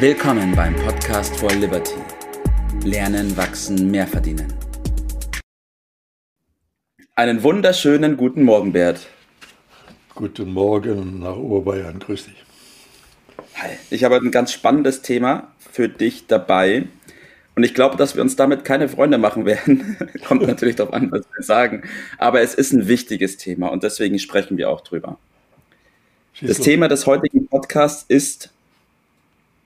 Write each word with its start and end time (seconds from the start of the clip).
Willkommen 0.00 0.54
beim 0.54 0.76
Podcast 0.76 1.36
for 1.38 1.50
Liberty. 1.50 1.96
Lernen, 2.84 3.36
wachsen, 3.36 3.90
mehr 3.90 4.06
verdienen. 4.06 4.46
Einen 7.16 7.42
wunderschönen 7.42 8.16
guten 8.16 8.44
Morgen, 8.44 8.72
Bert. 8.72 9.08
Guten 10.14 10.52
Morgen 10.52 11.18
nach 11.18 11.34
Oberbayern, 11.34 11.98
grüß 11.98 12.26
dich. 12.26 12.44
Hi. 13.56 13.70
Ich 13.90 14.04
habe 14.04 14.18
ein 14.18 14.30
ganz 14.30 14.52
spannendes 14.52 15.02
Thema 15.02 15.52
für 15.72 15.88
dich 15.88 16.28
dabei. 16.28 16.86
Und 17.56 17.64
ich 17.64 17.74
glaube, 17.74 17.96
dass 17.96 18.14
wir 18.14 18.22
uns 18.22 18.36
damit 18.36 18.64
keine 18.64 18.88
Freunde 18.88 19.18
machen 19.18 19.46
werden. 19.46 19.96
Kommt 20.24 20.46
natürlich 20.46 20.76
darauf 20.76 20.94
an, 20.94 21.10
was 21.10 21.26
wir 21.36 21.42
sagen. 21.42 21.82
Aber 22.18 22.40
es 22.40 22.54
ist 22.54 22.72
ein 22.72 22.86
wichtiges 22.86 23.36
Thema 23.36 23.66
und 23.72 23.82
deswegen 23.82 24.20
sprechen 24.20 24.58
wir 24.58 24.70
auch 24.70 24.82
drüber. 24.82 25.18
Schieß 26.34 26.50
das 26.50 26.58
los. 26.58 26.64
Thema 26.64 26.86
des 26.86 27.04
heutigen 27.04 27.48
Podcasts 27.48 28.04
ist 28.06 28.52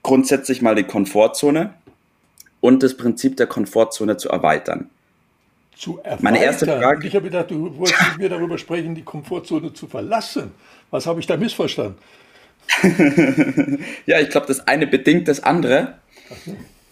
grundsätzlich 0.02 0.62
mal 0.62 0.74
die 0.74 0.84
Komfortzone 0.84 1.74
und 2.60 2.83
das 2.83 2.97
Prinzip 2.97 3.37
der 3.37 3.47
Komfortzone 3.47 4.16
zu 4.16 4.29
erweitern. 4.29 4.91
Zu 5.77 5.98
erweitern? 5.98 6.19
Meine 6.23 6.43
erste 6.43 6.66
Frage. 6.66 7.06
Ich 7.06 7.15
habe 7.15 7.24
gedacht, 7.24 7.51
du 7.51 7.77
wolltest 7.77 8.01
mit 8.12 8.19
mir 8.19 8.29
darüber 8.29 8.59
sprechen, 8.59 8.95
die 8.95 9.02
Komfortzone 9.02 9.73
zu 9.73 9.87
verlassen. 9.87 10.52
Was 10.91 11.07
habe 11.07 11.20
ich 11.20 11.27
da 11.27 11.37
missverstanden? 11.37 11.96
ja, 14.07 14.20
ich 14.20 14.30
glaube, 14.30 14.46
das 14.46 14.66
eine 14.69 14.87
bedingt 14.87 15.29
das 15.29 15.43
andere. 15.43 15.95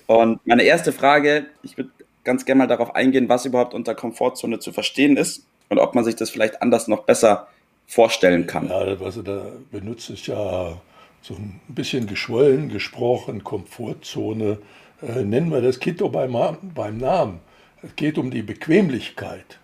Und 0.06 0.44
meine 0.46 0.64
erste 0.64 0.92
Frage, 0.92 1.46
ich 1.62 1.76
würde 1.76 1.90
ganz 2.24 2.44
gerne 2.44 2.58
mal 2.58 2.66
darauf 2.66 2.94
eingehen, 2.94 3.28
was 3.28 3.46
überhaupt 3.46 3.74
unter 3.74 3.94
Komfortzone 3.94 4.58
zu 4.58 4.72
verstehen 4.72 5.16
ist 5.16 5.44
und 5.68 5.78
ob 5.78 5.94
man 5.94 6.04
sich 6.04 6.16
das 6.16 6.30
vielleicht 6.30 6.60
anders 6.62 6.88
noch 6.88 7.04
besser 7.04 7.48
vorstellen 7.86 8.46
kann. 8.46 8.68
Ja, 8.68 8.98
was 9.00 9.14
du 9.14 9.22
da 9.22 9.46
benutzt, 9.70 10.10
ist 10.10 10.26
ja 10.26 10.80
so 11.22 11.34
ein 11.34 11.60
bisschen 11.68 12.06
geschwollen 12.06 12.68
gesprochen, 12.68 13.44
Komfortzone. 13.44 14.58
Äh, 15.02 15.24
nennen 15.24 15.50
wir 15.50 15.62
das 15.62 15.80
Kind 15.80 16.00
doch 16.00 16.10
beim, 16.10 16.36
beim 16.74 16.98
Namen. 16.98 17.40
Es 17.82 17.96
geht 17.96 18.18
um 18.18 18.30
die 18.30 18.42
Bequemlichkeit. 18.42 19.58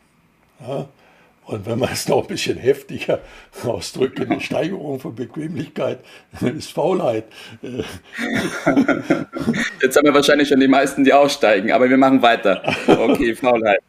Ja? 0.60 0.88
Und 1.46 1.64
wenn 1.64 1.78
man 1.78 1.90
es 1.92 2.08
noch 2.08 2.22
ein 2.22 2.26
bisschen 2.26 2.58
heftiger 2.58 3.20
ausdrückt, 3.64 4.20
eine 4.20 4.40
Steigerung 4.40 4.98
von 4.98 5.14
Bequemlichkeit 5.14 6.00
ist 6.40 6.72
Faulheit. 6.72 7.26
Jetzt 7.62 7.86
haben 9.96 10.04
wir 10.04 10.14
wahrscheinlich 10.14 10.48
schon 10.48 10.60
die 10.60 10.68
meisten, 10.68 11.04
die 11.04 11.12
aussteigen, 11.12 11.70
aber 11.70 11.88
wir 11.88 11.96
machen 11.96 12.20
weiter. 12.20 12.62
Okay, 12.88 13.36
Faulheit. 13.36 13.80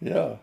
Ja, 0.00 0.38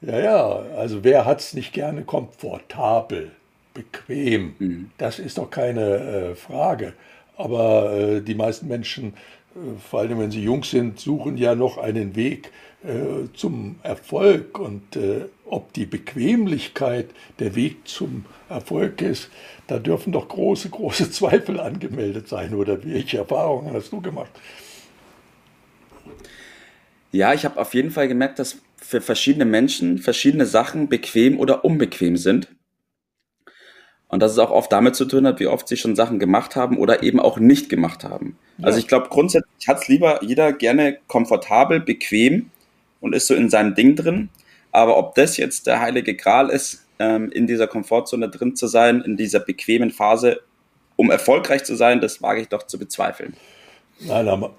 ja, 0.00 0.18
ja. 0.18 0.62
Also 0.76 1.04
wer 1.04 1.26
hat 1.26 1.40
es 1.40 1.52
nicht 1.52 1.74
gerne 1.74 2.04
komfortabel, 2.04 3.32
bequem? 3.74 4.54
Mhm. 4.58 4.90
Das 4.98 5.18
ist 5.18 5.38
doch 5.38 5.50
keine 5.50 5.80
äh, 5.80 6.34
Frage. 6.34 6.94
Aber 7.36 7.92
äh, 7.92 8.20
die 8.20 8.34
meisten 8.34 8.68
Menschen, 8.68 9.14
äh, 9.54 9.78
vor 9.88 10.00
allem 10.00 10.18
wenn 10.18 10.30
sie 10.30 10.42
jung 10.42 10.64
sind, 10.64 11.00
suchen 11.00 11.36
ja 11.36 11.54
noch 11.54 11.78
einen 11.78 12.16
Weg, 12.16 12.50
äh, 12.82 13.28
zum 13.34 13.76
Erfolg 13.82 14.58
und 14.58 14.96
äh, 14.96 15.26
ob 15.44 15.74
die 15.74 15.84
Bequemlichkeit 15.84 17.10
der 17.38 17.54
Weg 17.54 17.86
zum 17.86 18.24
Erfolg 18.48 19.02
ist, 19.02 19.28
da 19.66 19.78
dürfen 19.78 20.12
doch 20.12 20.28
große, 20.28 20.70
große 20.70 21.10
Zweifel 21.12 21.60
angemeldet 21.60 22.28
sein. 22.28 22.54
Oder 22.54 22.82
welche 22.82 23.18
Erfahrungen 23.18 23.74
hast 23.74 23.92
du 23.92 24.00
gemacht? 24.00 24.30
Ja, 27.12 27.34
ich 27.34 27.44
habe 27.44 27.60
auf 27.60 27.74
jeden 27.74 27.90
Fall 27.90 28.08
gemerkt, 28.08 28.38
dass 28.38 28.56
für 28.76 29.02
verschiedene 29.02 29.44
Menschen 29.44 29.98
verschiedene 29.98 30.46
Sachen 30.46 30.88
bequem 30.88 31.38
oder 31.38 31.66
unbequem 31.66 32.16
sind. 32.16 32.48
Und 34.10 34.20
dass 34.20 34.32
es 34.32 34.38
auch 34.38 34.50
oft 34.50 34.72
damit 34.72 34.96
zu 34.96 35.04
tun 35.04 35.26
hat, 35.26 35.38
wie 35.38 35.46
oft 35.46 35.68
sie 35.68 35.76
schon 35.76 35.94
Sachen 35.94 36.18
gemacht 36.18 36.56
haben 36.56 36.76
oder 36.78 37.02
eben 37.04 37.20
auch 37.20 37.38
nicht 37.38 37.68
gemacht 37.68 38.02
haben. 38.02 38.36
Ja. 38.58 38.66
Also 38.66 38.78
ich 38.78 38.88
glaube, 38.88 39.08
grundsätzlich 39.08 39.68
hat 39.68 39.82
es 39.82 39.88
lieber 39.88 40.22
jeder 40.24 40.52
gerne 40.52 40.98
komfortabel, 41.06 41.80
bequem 41.80 42.50
und 43.00 43.14
ist 43.14 43.28
so 43.28 43.34
in 43.34 43.48
seinem 43.48 43.76
Ding 43.76 43.94
drin. 43.94 44.28
Aber 44.72 44.96
ob 44.98 45.14
das 45.14 45.36
jetzt 45.36 45.68
der 45.68 45.80
heilige 45.80 46.16
Gral 46.16 46.50
ist, 46.50 46.84
ähm, 46.98 47.30
in 47.30 47.46
dieser 47.46 47.68
Komfortzone 47.68 48.28
drin 48.28 48.56
zu 48.56 48.66
sein, 48.66 49.00
in 49.00 49.16
dieser 49.16 49.40
bequemen 49.40 49.90
Phase, 49.90 50.40
um 50.96 51.10
erfolgreich 51.10 51.64
zu 51.64 51.76
sein, 51.76 52.00
das 52.00 52.20
wage 52.20 52.40
ich 52.42 52.48
doch 52.48 52.64
zu 52.64 52.78
bezweifeln. 52.78 53.34
Nein, 54.00 54.28
aber 54.28 54.52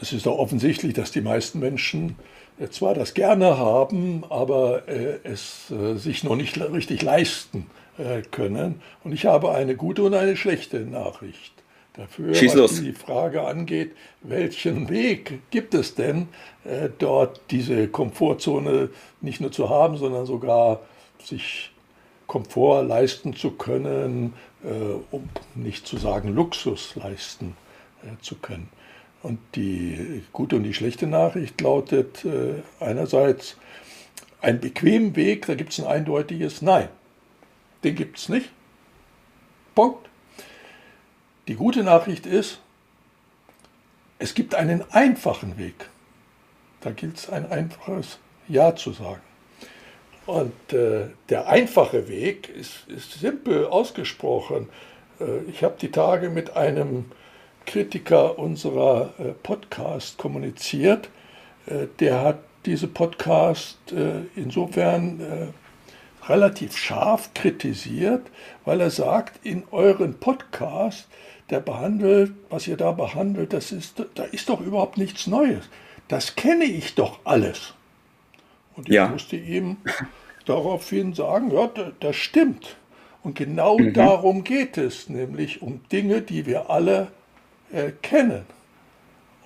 es 0.00 0.12
ist 0.12 0.26
doch 0.26 0.38
offensichtlich, 0.38 0.94
dass 0.94 1.10
die 1.10 1.20
meisten 1.20 1.58
Menschen 1.58 2.16
äh, 2.58 2.68
zwar 2.68 2.94
das 2.94 3.14
gerne 3.14 3.58
haben, 3.58 4.24
aber 4.28 4.88
äh, 4.88 5.18
es 5.24 5.70
äh, 5.70 5.96
sich 5.96 6.22
noch 6.22 6.36
nicht 6.36 6.60
richtig 6.60 7.02
leisten 7.02 7.66
äh, 8.00 8.22
können. 8.22 8.80
Und 9.04 9.12
ich 9.12 9.26
habe 9.26 9.52
eine 9.52 9.76
gute 9.76 10.02
und 10.02 10.14
eine 10.14 10.34
schlechte 10.36 10.80
Nachricht 10.80 11.52
dafür, 11.94 12.34
Schieß 12.34 12.52
was 12.52 12.56
los. 12.56 12.80
die 12.80 12.92
Frage 12.92 13.42
angeht, 13.42 13.92
welchen 14.22 14.88
Weg 14.88 15.40
gibt 15.50 15.74
es 15.74 15.94
denn, 15.94 16.28
äh, 16.64 16.88
dort 16.98 17.40
diese 17.50 17.88
Komfortzone 17.88 18.88
nicht 19.20 19.40
nur 19.42 19.52
zu 19.52 19.68
haben, 19.68 19.98
sondern 19.98 20.24
sogar 20.24 20.80
sich 21.22 21.72
Komfort 22.26 22.84
leisten 22.84 23.34
zu 23.34 23.50
können, 23.50 24.32
äh, 24.64 24.68
um 25.10 25.28
nicht 25.54 25.86
zu 25.86 25.98
sagen 25.98 26.34
Luxus 26.34 26.96
leisten 26.96 27.54
äh, 28.02 28.22
zu 28.22 28.36
können. 28.36 28.68
Und 29.22 29.38
die 29.54 30.22
gute 30.32 30.56
und 30.56 30.62
die 30.62 30.72
schlechte 30.72 31.06
Nachricht 31.06 31.60
lautet 31.60 32.24
einerseits, 32.80 33.58
ein 34.40 34.60
bequemen 34.60 35.14
Weg, 35.14 35.44
da 35.44 35.54
gibt 35.54 35.72
es 35.72 35.80
ein 35.80 35.86
eindeutiges 35.86 36.62
Nein. 36.62 36.88
Den 37.84 37.94
gibt 37.94 38.18
es 38.18 38.28
nicht. 38.28 38.50
Punkt. 39.74 40.08
Die 41.48 41.54
gute 41.54 41.82
Nachricht 41.82 42.26
ist, 42.26 42.60
es 44.18 44.34
gibt 44.34 44.54
einen 44.54 44.84
einfachen 44.90 45.56
Weg. 45.58 45.88
Da 46.80 46.90
gilt 46.90 47.16
es 47.16 47.30
ein 47.30 47.50
einfaches 47.50 48.18
Ja 48.48 48.76
zu 48.76 48.92
sagen. 48.92 49.22
Und 50.26 50.72
äh, 50.72 51.06
der 51.28 51.48
einfache 51.48 52.08
Weg 52.08 52.48
ist, 52.50 52.86
ist 52.88 53.18
simpel 53.18 53.66
ausgesprochen. 53.66 54.68
Äh, 55.18 55.42
ich 55.48 55.64
habe 55.64 55.76
die 55.80 55.90
Tage 55.90 56.30
mit 56.30 56.56
einem 56.56 57.06
Kritiker 57.66 58.38
unserer 58.38 59.14
äh, 59.18 59.32
Podcast 59.42 60.18
kommuniziert. 60.18 61.08
Äh, 61.66 61.86
der 61.98 62.20
hat 62.20 62.38
diese 62.66 62.86
Podcast 62.86 63.78
äh, 63.92 64.22
insofern 64.36 65.20
äh, 65.20 65.46
relativ 66.28 66.76
scharf 66.76 67.32
kritisiert, 67.34 68.26
weil 68.64 68.80
er 68.80 68.90
sagt, 68.90 69.44
in 69.44 69.64
euren 69.70 70.18
Podcast 70.18 71.08
der 71.50 71.60
behandelt, 71.60 72.32
was 72.48 72.66
ihr 72.68 72.76
da 72.76 72.92
behandelt, 72.92 73.52
das 73.52 73.72
ist, 73.72 74.02
da 74.14 74.24
ist 74.24 74.48
doch 74.48 74.60
überhaupt 74.60 74.98
nichts 74.98 75.26
Neues. 75.26 75.68
Das 76.08 76.36
kenne 76.36 76.64
ich 76.64 76.94
doch 76.94 77.20
alles. 77.24 77.74
Und 78.76 78.88
ich 78.88 78.94
ja. 78.94 79.08
musste 79.08 79.36
ihm 79.36 79.78
daraufhin 80.46 81.12
sagen, 81.14 81.50
ja, 81.50 81.70
das 81.98 82.16
stimmt. 82.16 82.76
Und 83.22 83.34
genau 83.34 83.78
mhm. 83.78 83.92
darum 83.92 84.44
geht 84.44 84.78
es, 84.78 85.08
nämlich 85.08 85.60
um 85.60 85.80
Dinge, 85.90 86.22
die 86.22 86.46
wir 86.46 86.70
alle 86.70 87.08
äh, 87.72 87.90
kennen. 88.02 88.46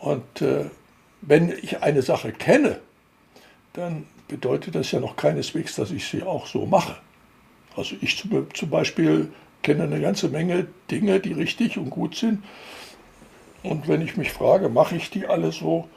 Und 0.00 0.42
äh, 0.42 0.66
wenn 1.22 1.48
ich 1.50 1.82
eine 1.82 2.02
Sache 2.02 2.32
kenne, 2.32 2.80
dann 3.74 4.06
bedeutet 4.28 4.74
das 4.74 4.90
ja 4.92 5.00
noch 5.00 5.16
keineswegs, 5.16 5.76
dass 5.76 5.90
ich 5.90 6.06
sie 6.06 6.22
auch 6.22 6.46
so 6.46 6.64
mache. 6.64 6.96
Also 7.76 7.96
ich 8.00 8.16
zum, 8.16 8.70
Beispiel 8.70 9.28
kenne 9.62 9.82
eine 9.82 10.00
ganze 10.00 10.28
Menge 10.28 10.66
Dinge, 10.90 11.20
die 11.20 11.32
richtig 11.32 11.76
und 11.76 11.90
gut 11.90 12.16
sind. 12.16 12.42
Und 13.62 13.88
wenn 13.88 14.00
ich 14.00 14.16
mich 14.16 14.32
frage, 14.32 14.68
mache 14.68 14.96
ich 14.96 15.10
die 15.10 15.26
alle 15.26 15.52
so? 15.52 15.88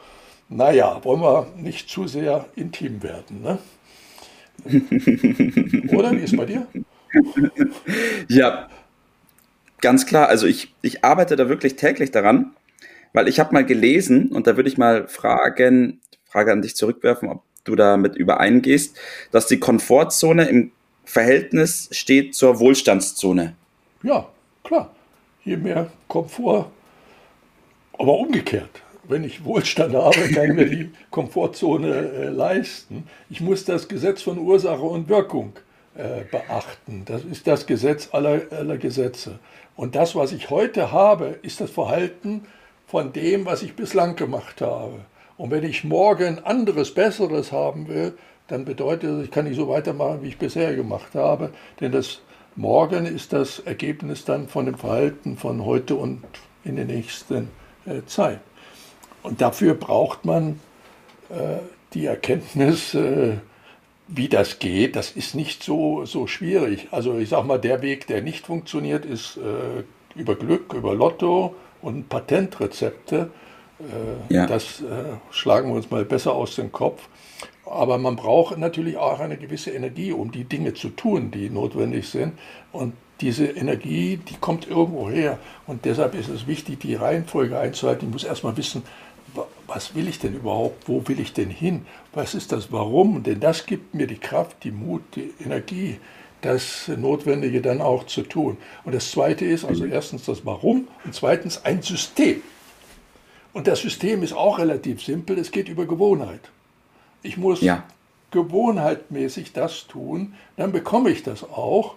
Naja, 0.49 1.03
wollen 1.03 1.21
wir 1.21 1.47
nicht 1.57 1.89
zu 1.89 2.07
sehr 2.07 2.45
intim 2.55 3.03
werden, 3.03 3.41
ne? 3.41 3.59
Oder 5.93 6.13
wie 6.13 6.21
ist 6.21 6.35
bei 6.35 6.45
dir? 6.45 6.67
Ja, 8.27 8.69
ganz 9.81 10.05
klar. 10.07 10.29
Also 10.29 10.47
ich, 10.47 10.73
ich 10.81 11.05
arbeite 11.05 11.35
da 11.35 11.47
wirklich 11.47 11.75
täglich 11.75 12.09
daran, 12.09 12.55
weil 13.13 13.27
ich 13.27 13.39
habe 13.39 13.53
mal 13.53 13.65
gelesen 13.65 14.31
und 14.31 14.47
da 14.47 14.55
würde 14.55 14.69
ich 14.69 14.77
mal 14.77 15.07
fragen, 15.07 16.01
Frage 16.25 16.51
an 16.51 16.61
dich 16.61 16.75
zurückwerfen, 16.75 17.29
ob 17.29 17.43
du 17.67 17.75
damit 17.75 18.15
übereingehst, 18.15 18.97
dass 19.31 19.47
die 19.47 19.59
Komfortzone 19.59 20.47
im 20.47 20.71
Verhältnis 21.05 21.89
steht 21.91 22.35
zur 22.35 22.59
Wohlstandszone. 22.59 23.55
Ja, 24.03 24.27
klar. 24.63 24.93
Je 25.43 25.55
mehr 25.55 25.89
Komfort, 26.07 26.69
aber 27.93 28.19
umgekehrt. 28.19 28.81
Wenn 29.03 29.23
ich 29.23 29.45
Wohlstand 29.45 29.95
habe, 29.95 30.19
kann 30.33 30.49
ich 30.49 30.53
mir 30.53 30.69
die 30.69 30.91
Komfortzone 31.11 31.95
äh, 31.95 32.27
leisten. 32.27 33.07
Ich 33.29 33.39
muss 33.39 33.63
das 33.63 33.87
Gesetz 33.87 34.21
von 34.21 34.37
Ursache 34.37 34.81
und 34.81 35.07
Wirkung 35.07 35.53
äh, 35.95 36.25
beachten. 36.29 37.03
Das 37.05 37.23
ist 37.23 37.47
das 37.47 37.65
Gesetz 37.65 38.09
aller, 38.11 38.41
aller 38.51 38.77
Gesetze. 38.77 39.39
Und 39.77 39.95
das, 39.95 40.15
was 40.15 40.33
ich 40.33 40.49
heute 40.49 40.91
habe, 40.91 41.39
ist 41.41 41.61
das 41.61 41.71
Verhalten 41.71 42.45
von 42.85 43.13
dem, 43.13 43.45
was 43.45 43.63
ich 43.63 43.75
bislang 43.75 44.15
gemacht 44.15 44.59
habe. 44.59 44.99
Und 45.37 45.51
wenn 45.51 45.63
ich 45.63 45.83
morgen 45.83 46.39
anderes, 46.43 46.93
besseres 46.93 47.51
haben 47.51 47.87
will, 47.87 48.17
dann 48.47 48.65
bedeutet 48.65 49.09
das, 49.11 49.23
ich 49.25 49.31
kann 49.31 49.45
nicht 49.45 49.57
so 49.57 49.67
weitermachen, 49.67 50.23
wie 50.23 50.29
ich 50.29 50.37
bisher 50.37 50.75
gemacht 50.75 51.13
habe, 51.15 51.51
denn 51.79 51.91
das 51.91 52.21
morgen 52.55 53.05
ist 53.05 53.33
das 53.33 53.59
Ergebnis 53.59 54.25
dann 54.25 54.47
von 54.47 54.65
dem 54.65 54.75
Verhalten 54.75 55.37
von 55.37 55.63
heute 55.63 55.95
und 55.95 56.23
in 56.63 56.75
der 56.75 56.85
nächsten 56.85 57.49
äh, 57.85 58.01
Zeit. 58.07 58.39
Und 59.21 59.41
dafür 59.41 59.73
braucht 59.73 60.25
man 60.25 60.59
äh, 61.29 61.59
die 61.93 62.05
Erkenntnis, 62.05 62.93
äh, 62.93 63.37
wie 64.07 64.29
das 64.29 64.59
geht. 64.59 64.95
Das 64.95 65.11
ist 65.11 65.35
nicht 65.35 65.63
so, 65.63 66.05
so 66.05 66.27
schwierig. 66.27 66.87
Also 66.91 67.17
ich 67.17 67.29
sage 67.29 67.47
mal, 67.47 67.59
der 67.59 67.81
Weg, 67.81 68.07
der 68.07 68.21
nicht 68.21 68.45
funktioniert, 68.45 69.05
ist 69.05 69.37
äh, 69.37 69.83
über 70.19 70.35
Glück, 70.35 70.73
über 70.73 70.95
Lotto 70.95 71.55
und 71.81 72.09
Patentrezepte. 72.09 73.29
Äh, 73.79 74.33
ja. 74.33 74.45
Das 74.45 74.83
schlagen 75.31 75.69
wir 75.69 75.75
uns 75.75 75.89
mal 75.91 76.05
besser 76.05 76.33
aus 76.33 76.55
dem 76.55 76.71
Kopf. 76.71 77.07
Aber 77.65 77.97
man 77.97 78.15
braucht 78.15 78.57
natürlich 78.57 78.97
auch 78.97 79.19
eine 79.19 79.37
gewisse 79.37 79.71
Energie, 79.71 80.13
um 80.13 80.31
die 80.31 80.45
Dinge 80.45 80.73
zu 80.73 80.89
tun, 80.89 81.31
die 81.31 81.49
notwendig 81.49 82.07
sind. 82.07 82.33
Und 82.71 82.93
diese 83.19 83.45
Energie, 83.45 84.17
die 84.17 84.35
kommt 84.35 84.67
irgendwo 84.67 85.09
her. 85.09 85.37
Und 85.65 85.85
deshalb 85.85 86.15
ist 86.15 86.29
es 86.29 86.47
wichtig, 86.47 86.79
die 86.79 86.95
Reihenfolge 86.95 87.57
einzuhalten. 87.59 88.07
Ich 88.07 88.13
muss 88.13 88.23
erstmal 88.23 88.55
wissen, 88.55 88.83
was 89.67 89.95
will 89.95 90.07
ich 90.07 90.19
denn 90.19 90.33
überhaupt? 90.33 90.87
Wo 90.87 91.07
will 91.07 91.19
ich 91.19 91.33
denn 91.33 91.49
hin? 91.49 91.85
Was 92.13 92.35
ist 92.35 92.51
das 92.51 92.71
Warum? 92.71 93.23
Denn 93.23 93.39
das 93.39 93.65
gibt 93.65 93.93
mir 93.93 94.07
die 94.07 94.17
Kraft, 94.17 94.63
die 94.63 94.71
Mut, 94.71 95.01
die 95.15 95.33
Energie, 95.43 95.99
das 96.41 96.87
Notwendige 96.87 97.61
dann 97.61 97.81
auch 97.81 98.05
zu 98.05 98.21
tun. 98.21 98.57
Und 98.85 98.95
das 98.95 99.11
Zweite 99.11 99.45
ist 99.45 99.65
also 99.65 99.85
erstens 99.85 100.25
das 100.25 100.45
Warum 100.45 100.87
und 101.03 101.13
zweitens 101.13 101.65
ein 101.65 101.81
System. 101.81 102.41
Und 103.57 103.65
das 103.65 103.81
System 103.81 104.21
ist 104.21 104.33
auch 104.33 104.59
relativ 104.59 105.01
simpel. 105.03 105.39
Es 105.39 105.49
geht 105.49 105.67
über 105.67 105.87
Gewohnheit. 105.87 106.41
Ich 107.23 107.37
muss 107.37 107.61
ja. 107.61 107.83
gewohnheitmäßig 108.29 109.51
das 109.51 109.87
tun, 109.87 110.35
dann 110.57 110.71
bekomme 110.71 111.09
ich 111.09 111.23
das 111.23 111.43
auch. 111.43 111.95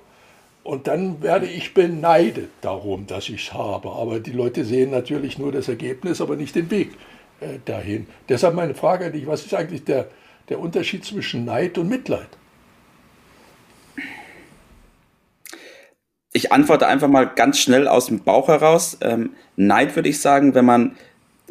Und 0.65 0.87
dann 0.87 1.21
werde 1.21 1.45
ich 1.45 1.75
beneidet 1.75 2.49
darum, 2.63 3.07
dass 3.07 3.29
ich 3.29 3.49
es 3.49 3.53
habe. 3.53 3.91
Aber 3.91 4.21
die 4.21 4.33
Leute 4.33 4.65
sehen 4.65 4.91
natürlich 4.91 5.37
nur 5.39 5.53
das 5.53 5.69
Ergebnis, 5.69 6.23
aber 6.23 6.35
nicht 6.35 6.55
den 6.55 6.71
Weg 6.71 6.93
äh, 7.41 7.59
dahin. 7.67 8.07
Deshalb 8.31 8.55
meine 8.55 8.75
Frage 8.75 9.05
an 9.05 9.13
dich, 9.13 9.27
was 9.27 9.45
ist 9.45 9.53
eigentlich 9.53 9.85
der, 9.85 10.09
der 10.49 10.61
Unterschied 10.61 11.05
zwischen 11.05 11.45
Neid 11.45 11.77
und 11.77 11.91
Mitleid? 11.91 12.39
Ich 16.33 16.53
antworte 16.53 16.87
einfach 16.87 17.09
mal 17.09 17.25
ganz 17.25 17.59
schnell 17.59 17.87
aus 17.87 18.07
dem 18.07 18.21
Bauch 18.21 18.49
heraus. 18.49 18.97
Ähm, 19.03 19.35
Neid 19.57 19.95
würde 19.95 20.09
ich 20.09 20.23
sagen, 20.23 20.55
wenn 20.55 20.65
man 20.65 20.97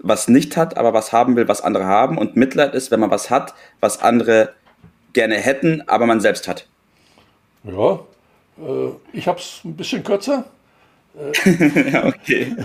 was 0.03 0.27
nicht 0.27 0.57
hat, 0.57 0.77
aber 0.77 0.93
was 0.93 1.11
haben 1.11 1.35
will, 1.35 1.47
was 1.47 1.61
andere 1.61 1.85
haben. 1.85 2.17
Und 2.17 2.35
Mitleid 2.35 2.73
ist, 2.73 2.91
wenn 2.91 2.99
man 2.99 3.11
was 3.11 3.29
hat, 3.29 3.53
was 3.79 4.01
andere 4.01 4.53
gerne 5.13 5.35
hätten, 5.35 5.83
aber 5.87 6.05
man 6.05 6.19
selbst 6.19 6.47
hat. 6.47 6.67
Ja, 7.63 7.99
äh, 8.57 8.91
ich 9.13 9.27
habe 9.27 9.39
es 9.39 9.61
ein 9.63 9.75
bisschen 9.75 10.03
kürzer. 10.03 10.45
Äh, 11.17 11.91
ja, 11.91 12.05
okay. 12.05 12.55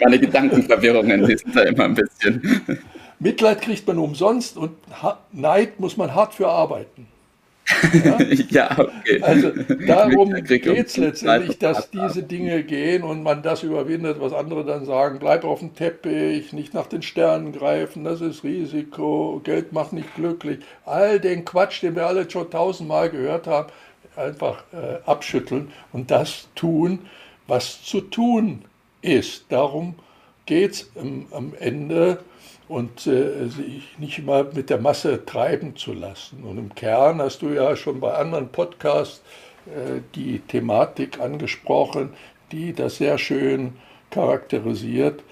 Meine 0.00 0.18
Gedankenverwirrungen 0.18 1.26
sind 1.26 1.54
da 1.54 1.62
immer 1.62 1.84
ein 1.84 1.94
bisschen. 1.94 2.78
Mitleid 3.18 3.62
kriegt 3.62 3.86
man 3.86 3.98
umsonst 3.98 4.56
und 4.56 4.76
Neid 5.32 5.78
muss 5.78 5.96
man 5.96 6.14
hart 6.14 6.34
für 6.34 6.48
arbeiten. 6.48 7.06
Ja, 8.04 8.18
ja 8.50 8.78
okay. 8.78 9.22
Also 9.22 9.50
darum 9.86 10.32
geht 10.32 10.86
es 10.86 10.96
letztendlich, 10.96 11.58
dass 11.58 11.90
diese 11.90 12.22
Dinge 12.22 12.62
gehen 12.62 13.02
und 13.02 13.22
man 13.22 13.42
das 13.42 13.62
überwindet, 13.62 14.20
was 14.20 14.32
andere 14.32 14.64
dann 14.64 14.84
sagen, 14.84 15.18
bleib 15.18 15.44
auf 15.44 15.60
dem 15.60 15.74
Teppich, 15.74 16.52
nicht 16.52 16.74
nach 16.74 16.86
den 16.86 17.02
Sternen 17.02 17.52
greifen, 17.52 18.04
das 18.04 18.20
ist 18.20 18.44
Risiko, 18.44 19.40
Geld 19.44 19.72
macht 19.72 19.92
nicht 19.92 20.14
glücklich. 20.14 20.60
All 20.84 21.20
den 21.20 21.44
Quatsch, 21.44 21.82
den 21.82 21.96
wir 21.96 22.06
alle 22.06 22.30
schon 22.30 22.50
tausendmal 22.50 23.10
gehört 23.10 23.46
haben, 23.46 23.68
einfach 24.16 24.64
äh, 24.72 24.98
abschütteln 25.06 25.72
und 25.92 26.10
das 26.10 26.48
tun, 26.54 27.00
was 27.46 27.82
zu 27.82 28.00
tun 28.00 28.64
ist. 29.00 29.46
Darum 29.48 29.94
geht 30.46 30.72
es 30.72 30.90
am 30.96 31.54
Ende 31.58 32.18
und 32.72 33.06
äh, 33.06 33.48
sich 33.48 33.98
nicht 33.98 34.18
immer 34.18 34.44
mit 34.44 34.70
der 34.70 34.80
Masse 34.80 35.26
treiben 35.26 35.76
zu 35.76 35.92
lassen. 35.92 36.42
Und 36.42 36.56
im 36.56 36.74
Kern 36.74 37.20
hast 37.20 37.42
du 37.42 37.50
ja 37.50 37.76
schon 37.76 38.00
bei 38.00 38.14
anderen 38.14 38.48
Podcasts 38.48 39.20
äh, 39.66 40.00
die 40.14 40.38
Thematik 40.38 41.20
angesprochen, 41.20 42.14
die 42.50 42.72
das 42.72 42.96
sehr 42.96 43.18
schön 43.18 43.74
charakterisiert. 44.10 45.22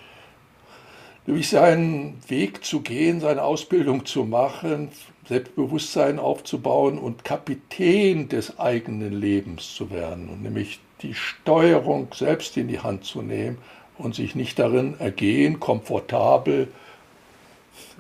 Durch 1.25 1.49
seinen 1.49 2.19
Weg 2.29 2.63
zu 2.63 2.81
gehen, 2.83 3.21
seine 3.21 3.43
Ausbildung 3.43 4.05
zu 4.05 4.25
machen, 4.25 4.91
Selbstbewusstsein 5.27 6.19
aufzubauen 6.19 6.99
und 6.99 7.25
Kapitän 7.25 8.29
des 8.29 8.59
eigenen 8.59 9.19
Lebens 9.19 9.75
zu 9.75 9.91
werden 9.91 10.29
und 10.29 10.43
nämlich 10.43 10.79
die 11.01 11.15
Steuerung 11.15 12.09
selbst 12.13 12.59
in 12.59 12.69
die 12.69 12.81
Hand 12.81 13.05
zu 13.05 13.23
nehmen 13.23 13.57
und 13.97 14.15
sich 14.15 14.35
nicht 14.35 14.59
darin 14.59 14.97
ergehen, 14.99 15.59
komfortabel 15.59 16.69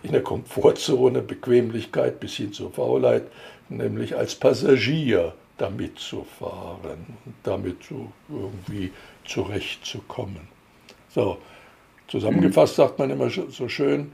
in 0.02 0.12
der 0.12 0.22
Komfortzone, 0.22 1.22
Bequemlichkeit 1.22 2.20
bis 2.20 2.34
hin 2.34 2.52
zur 2.52 2.72
Faulheit, 2.72 3.24
nämlich 3.68 4.16
als 4.16 4.34
Passagier 4.34 5.34
damit 5.58 5.98
zu 5.98 6.26
fahren 6.38 7.06
und 7.24 7.34
damit 7.42 7.84
so 7.84 8.10
irgendwie 8.28 8.90
zurechtzukommen. 9.24 10.48
So, 11.10 11.38
zusammengefasst 12.08 12.76
sagt 12.76 12.98
man 12.98 13.10
immer 13.10 13.28
so 13.30 13.68
schön, 13.68 14.12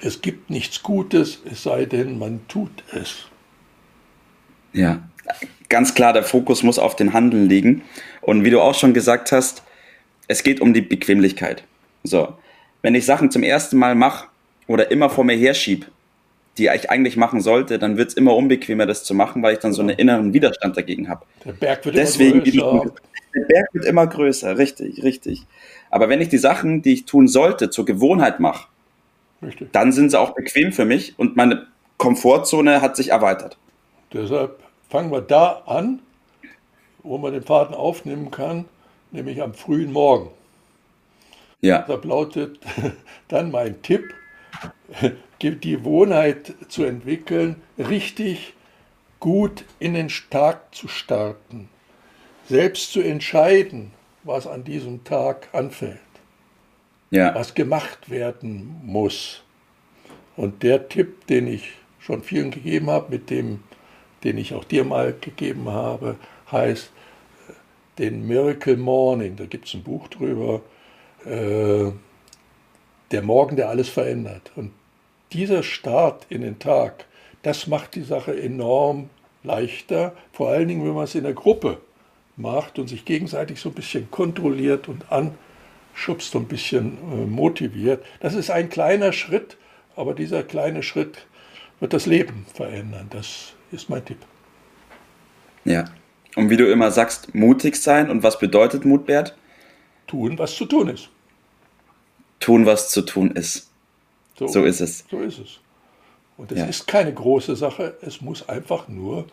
es 0.00 0.20
gibt 0.20 0.50
nichts 0.50 0.82
Gutes, 0.82 1.40
es 1.50 1.62
sei 1.62 1.86
denn, 1.86 2.18
man 2.18 2.46
tut 2.48 2.84
es. 2.92 3.26
Ja, 4.72 5.08
ganz 5.68 5.94
klar, 5.94 6.12
der 6.12 6.22
Fokus 6.22 6.62
muss 6.62 6.78
auf 6.78 6.96
den 6.96 7.12
Handeln 7.12 7.48
liegen. 7.48 7.82
Und 8.20 8.44
wie 8.44 8.50
du 8.50 8.60
auch 8.60 8.74
schon 8.74 8.94
gesagt 8.94 9.32
hast, 9.32 9.62
es 10.28 10.42
geht 10.42 10.60
um 10.60 10.74
die 10.74 10.82
Bequemlichkeit. 10.82 11.64
So, 12.04 12.34
wenn 12.82 12.94
ich 12.94 13.06
Sachen 13.06 13.30
zum 13.30 13.42
ersten 13.42 13.78
Mal 13.78 13.94
mache, 13.94 14.26
oder 14.66 14.90
immer 14.90 15.10
vor 15.10 15.24
mir 15.24 15.36
herschiebe, 15.36 15.86
die 16.58 16.68
ich 16.74 16.90
eigentlich 16.90 17.16
machen 17.16 17.40
sollte, 17.40 17.78
dann 17.78 17.96
wird 17.96 18.08
es 18.08 18.14
immer 18.14 18.34
unbequemer, 18.34 18.86
das 18.86 19.04
zu 19.04 19.14
machen, 19.14 19.42
weil 19.42 19.54
ich 19.54 19.60
dann 19.60 19.72
so 19.72 19.82
einen 19.82 19.90
inneren 19.90 20.32
Widerstand 20.32 20.76
dagegen 20.76 21.08
habe. 21.08 21.24
Der 21.44 21.52
Berg 21.52 21.84
wird 21.84 21.96
Deswegen, 21.96 22.42
immer 22.42 22.80
größer. 22.80 22.94
Der 23.34 23.40
Berg 23.42 23.68
wird 23.74 23.84
immer 23.84 24.06
größer, 24.06 24.58
richtig, 24.58 25.02
richtig. 25.02 25.46
Aber 25.90 26.08
wenn 26.08 26.20
ich 26.20 26.28
die 26.28 26.38
Sachen, 26.38 26.82
die 26.82 26.94
ich 26.94 27.04
tun 27.04 27.28
sollte, 27.28 27.70
zur 27.70 27.84
Gewohnheit 27.84 28.40
mache, 28.40 28.68
dann 29.72 29.92
sind 29.92 30.10
sie 30.10 30.18
auch 30.18 30.34
bequem 30.34 30.72
für 30.72 30.84
mich 30.84 31.18
und 31.18 31.36
meine 31.36 31.66
Komfortzone 31.98 32.80
hat 32.80 32.96
sich 32.96 33.10
erweitert. 33.10 33.58
Deshalb 34.12 34.58
fangen 34.88 35.10
wir 35.10 35.20
da 35.20 35.62
an, 35.66 36.00
wo 37.02 37.18
man 37.18 37.32
den 37.32 37.42
Faden 37.42 37.74
aufnehmen 37.74 38.30
kann, 38.30 38.64
nämlich 39.12 39.42
am 39.42 39.54
frühen 39.54 39.92
Morgen. 39.92 40.30
Ja. 41.60 41.80
Deshalb 41.80 42.04
lautet 42.04 42.58
dann 43.28 43.50
mein 43.50 43.80
Tipp, 43.82 44.14
die 45.42 45.58
Gewohnheit 45.58 46.54
zu 46.68 46.84
entwickeln, 46.84 47.56
richtig 47.78 48.54
gut 49.20 49.64
in 49.78 49.94
den 49.94 50.08
Tag 50.30 50.74
zu 50.74 50.88
starten, 50.88 51.68
selbst 52.48 52.92
zu 52.92 53.00
entscheiden, 53.00 53.92
was 54.24 54.46
an 54.46 54.64
diesem 54.64 55.04
Tag 55.04 55.48
anfällt, 55.52 55.98
ja. 57.10 57.34
was 57.34 57.54
gemacht 57.54 58.10
werden 58.10 58.80
muss. 58.84 59.42
Und 60.36 60.62
der 60.62 60.88
Tipp, 60.88 61.26
den 61.26 61.46
ich 61.46 61.72
schon 61.98 62.22
vielen 62.22 62.50
gegeben 62.50 62.90
habe, 62.90 63.10
mit 63.10 63.30
dem, 63.30 63.64
den 64.22 64.38
ich 64.38 64.54
auch 64.54 64.64
dir 64.64 64.84
mal 64.84 65.14
gegeben 65.20 65.70
habe, 65.70 66.16
heißt 66.52 66.90
äh, 67.48 67.52
den 67.98 68.26
Miracle 68.26 68.76
Morning. 68.76 69.36
Da 69.36 69.46
gibt 69.46 69.66
es 69.66 69.74
ein 69.74 69.82
Buch 69.82 70.08
drüber. 70.08 70.60
Äh, 71.24 71.92
der 73.10 73.22
Morgen, 73.22 73.56
der 73.56 73.68
alles 73.68 73.88
verändert. 73.88 74.52
Und 74.56 74.72
dieser 75.32 75.62
Start 75.62 76.26
in 76.28 76.42
den 76.42 76.58
Tag, 76.58 77.06
das 77.42 77.66
macht 77.66 77.94
die 77.94 78.02
Sache 78.02 78.40
enorm 78.40 79.10
leichter, 79.42 80.12
vor 80.32 80.48
allen 80.48 80.68
Dingen, 80.68 80.84
wenn 80.84 80.94
man 80.94 81.04
es 81.04 81.14
in 81.14 81.22
der 81.22 81.34
Gruppe 81.34 81.78
macht 82.36 82.78
und 82.78 82.88
sich 82.88 83.04
gegenseitig 83.04 83.60
so 83.60 83.70
ein 83.70 83.74
bisschen 83.74 84.10
kontrolliert 84.10 84.88
und 84.88 85.04
anschubst 85.10 86.34
und 86.34 86.42
ein 86.42 86.48
bisschen 86.48 86.98
äh, 87.12 87.26
motiviert. 87.26 88.04
Das 88.20 88.34
ist 88.34 88.50
ein 88.50 88.68
kleiner 88.68 89.12
Schritt, 89.12 89.56
aber 89.94 90.14
dieser 90.14 90.42
kleine 90.42 90.82
Schritt 90.82 91.26
wird 91.80 91.92
das 91.92 92.06
Leben 92.06 92.46
verändern. 92.52 93.06
Das 93.10 93.54
ist 93.72 93.88
mein 93.88 94.04
Tipp. 94.04 94.18
Ja. 95.64 95.84
Und 96.34 96.50
wie 96.50 96.56
du 96.58 96.70
immer 96.70 96.90
sagst, 96.90 97.34
mutig 97.34 97.76
sein. 97.76 98.10
Und 98.10 98.22
was 98.22 98.38
bedeutet 98.38 98.84
Mut, 98.84 99.06
Bert? 99.06 99.34
Tun, 100.06 100.38
was 100.38 100.54
zu 100.54 100.66
tun 100.66 100.88
ist 100.88 101.08
tun, 102.46 102.64
was 102.64 102.90
zu 102.90 103.02
tun 103.02 103.32
ist. 103.32 103.68
So, 104.38 104.46
so 104.46 104.64
ist 104.64 104.80
es. 104.80 105.04
So 105.10 105.18
ist 105.18 105.38
es. 105.40 105.58
Und 106.36 106.52
es 106.52 106.58
ja. 106.58 106.66
ist 106.66 106.86
keine 106.86 107.12
große 107.12 107.56
Sache, 107.56 107.96
es 108.02 108.20
muss 108.20 108.48
einfach 108.48 108.86
nur 108.86 109.26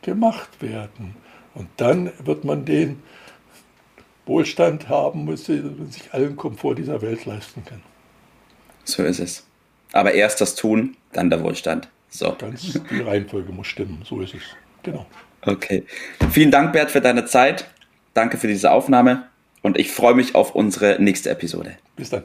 gemacht 0.00 0.62
werden. 0.62 1.14
Und 1.54 1.68
dann 1.76 2.10
wird 2.24 2.44
man 2.44 2.64
den 2.64 3.02
Wohlstand 4.24 4.88
haben, 4.88 5.26
muss 5.26 5.44
sich 5.44 5.62
allen 6.12 6.36
Komfort 6.36 6.76
dieser 6.76 7.02
Welt 7.02 7.26
leisten 7.26 7.64
kann. 7.66 7.82
So 8.84 9.02
ist 9.02 9.20
es. 9.20 9.44
Aber 9.92 10.14
erst 10.14 10.40
das 10.40 10.54
Tun, 10.54 10.96
dann 11.12 11.28
der 11.28 11.42
Wohlstand. 11.42 11.90
So. 12.08 12.34
Ganz 12.38 12.80
die 12.90 13.00
Reihenfolge 13.00 13.52
muss 13.52 13.66
stimmen, 13.66 14.02
so 14.08 14.22
ist 14.22 14.34
es. 14.34 14.42
Genau. 14.82 15.04
Okay. 15.42 15.84
Vielen 16.30 16.50
Dank, 16.50 16.72
Bert, 16.72 16.90
für 16.90 17.02
deine 17.02 17.26
Zeit. 17.26 17.66
Danke 18.14 18.38
für 18.38 18.46
diese 18.46 18.70
Aufnahme 18.70 19.28
Und 19.60 19.76
ich 19.76 19.90
freue 19.90 20.14
mich 20.14 20.34
auf 20.34 20.54
unsere 20.54 20.96
nächste 21.02 21.28
Episode. 21.28 21.76
Bis 21.96 22.08
dann. 22.08 22.24